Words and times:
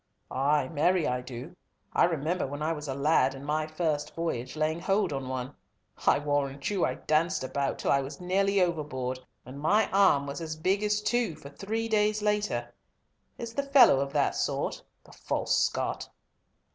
"Ay, 0.31 0.67
marry 0.69 1.05
I 1.07 1.21
do. 1.21 1.55
I 1.93 2.05
remember 2.05 2.47
when 2.47 2.63
I 2.63 2.73
was 2.73 2.87
a 2.87 2.95
lad, 2.95 3.35
in 3.35 3.45
my 3.45 3.67
first 3.67 4.15
voyage, 4.15 4.55
laying 4.55 4.79
hold 4.79 5.13
on 5.13 5.29
one. 5.29 5.55
I 6.07 6.17
warrant 6.17 6.71
you 6.71 6.83
I 6.83 6.95
danced 6.95 7.43
about 7.43 7.77
till 7.77 7.91
I 7.91 8.01
was 8.01 8.19
nearly 8.19 8.59
overboard, 8.61 9.19
and 9.45 9.59
my 9.59 9.87
arm 9.91 10.25
was 10.25 10.41
as 10.41 10.55
big 10.55 10.81
as 10.81 11.03
two 11.03 11.35
for 11.35 11.49
three 11.51 11.87
days 11.87 12.23
later. 12.23 12.73
Is 13.37 13.53
the 13.53 13.61
fellow 13.61 13.99
of 13.99 14.11
that 14.13 14.33
sort? 14.33 14.81
The 15.03 15.11
false 15.11 15.55
Scot." 15.55 16.09